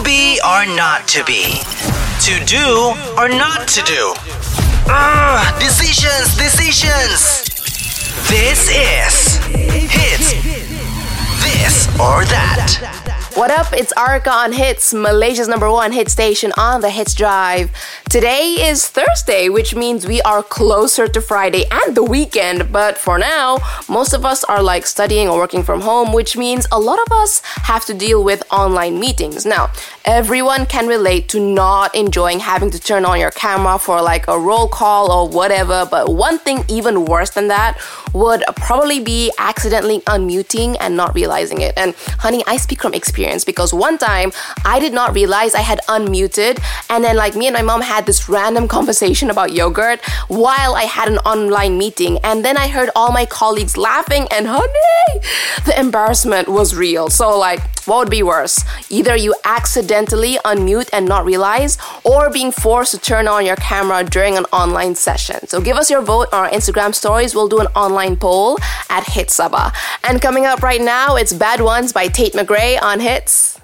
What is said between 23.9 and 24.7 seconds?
of us are